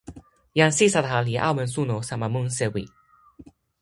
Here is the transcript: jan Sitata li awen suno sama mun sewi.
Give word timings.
jan 0.59 0.71
Sitata 0.77 1.19
li 1.27 1.35
awen 1.49 1.69
suno 1.75 1.97
sama 2.09 2.27
mun 2.33 2.47
sewi. 2.57 2.83